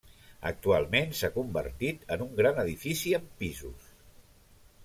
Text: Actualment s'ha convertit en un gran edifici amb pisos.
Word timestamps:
Actualment 0.51 1.13
s'ha 1.19 1.29
convertit 1.35 2.09
en 2.17 2.25
un 2.27 2.33
gran 2.41 2.65
edifici 2.65 3.15
amb 3.19 3.29
pisos. 3.43 3.93